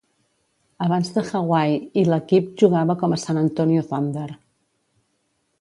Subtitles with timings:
[0.85, 4.29] Abans de Hawai'i, l"equip jugava com a Sant Antonio Thunder.